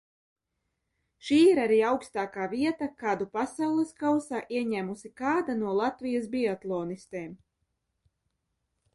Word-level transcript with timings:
Šī 1.25 1.35
ir 1.47 1.59
arī 1.63 1.75
augstākā 1.89 2.45
vieta, 2.53 2.87
kādu 3.03 3.27
Pasaules 3.37 3.91
kausā 4.03 4.39
ieņēmusi 4.59 5.11
kāda 5.21 5.55
no 5.59 5.75
Latvijas 5.81 6.25
biatlonistēm. 6.37 7.37